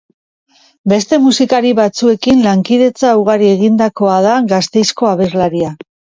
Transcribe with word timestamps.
Beste 0.91 1.17
musikari 1.25 1.73
batzuekin 1.79 2.41
lankidetza 2.45 3.11
ugari 3.19 3.49
egindakoa 3.57 4.15
da 4.29 4.39
Gasteizko 4.55 5.11
abeslaria. 5.11 5.71